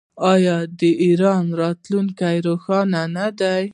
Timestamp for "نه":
3.15-3.27